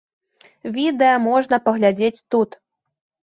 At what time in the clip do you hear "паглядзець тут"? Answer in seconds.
1.67-2.49